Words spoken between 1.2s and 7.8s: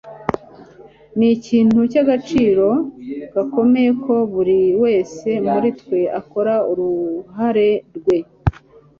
ikintu cy'agaciro gakomeye ko buri wese muri twe akora uruhare